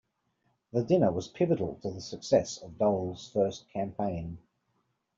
[0.73, 4.39] The dinner was pivotal to the success of Dole's first campaign.